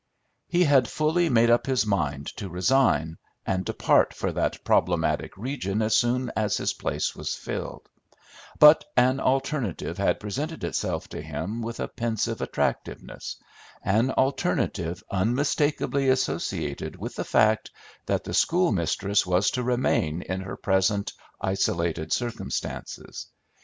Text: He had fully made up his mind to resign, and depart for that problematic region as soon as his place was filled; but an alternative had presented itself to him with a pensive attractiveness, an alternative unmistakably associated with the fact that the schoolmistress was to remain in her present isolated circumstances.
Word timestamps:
He 0.47 0.63
had 0.63 0.87
fully 0.87 1.29
made 1.29 1.51
up 1.51 1.67
his 1.67 1.85
mind 1.85 2.25
to 2.37 2.49
resign, 2.49 3.19
and 3.45 3.63
depart 3.63 4.15
for 4.15 4.31
that 4.31 4.63
problematic 4.63 5.37
region 5.37 5.79
as 5.83 5.95
soon 5.95 6.31
as 6.35 6.57
his 6.57 6.73
place 6.73 7.15
was 7.15 7.35
filled; 7.35 7.87
but 8.57 8.83
an 8.97 9.19
alternative 9.19 9.99
had 9.99 10.19
presented 10.19 10.63
itself 10.63 11.07
to 11.09 11.21
him 11.21 11.61
with 11.61 11.79
a 11.79 11.87
pensive 11.87 12.41
attractiveness, 12.41 13.35
an 13.85 14.09
alternative 14.09 15.03
unmistakably 15.11 16.09
associated 16.09 16.95
with 16.95 17.13
the 17.13 17.23
fact 17.23 17.69
that 18.07 18.23
the 18.23 18.33
schoolmistress 18.33 19.27
was 19.27 19.51
to 19.51 19.61
remain 19.61 20.23
in 20.23 20.41
her 20.41 20.57
present 20.57 21.13
isolated 21.39 22.11
circumstances. 22.11 23.27